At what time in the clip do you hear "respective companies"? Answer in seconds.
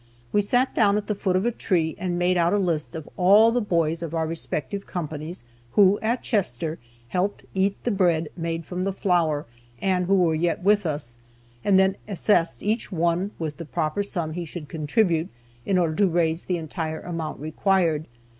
4.25-5.43